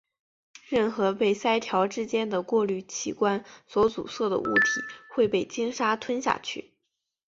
[0.67, 4.81] 任何被鳃条之间的过滤器官所阻塞的物体
[5.13, 6.73] 会被鲸鲨吞下去。